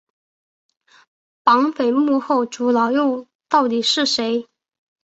[1.43, 4.47] 绑匪幕后主脑又到底是谁？